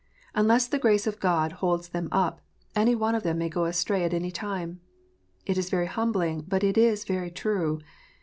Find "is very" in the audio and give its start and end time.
5.59-5.85, 6.75-7.29